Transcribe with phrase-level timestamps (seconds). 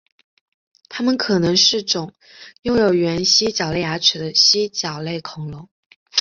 [0.89, 2.11] 它们可能是种
[2.63, 5.69] 拥有原蜥脚类牙齿的蜥脚类恐龙。